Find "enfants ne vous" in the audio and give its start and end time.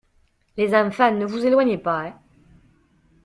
0.73-1.45